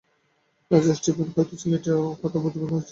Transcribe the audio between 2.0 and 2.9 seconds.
কথা আমাদের বলা উচিত।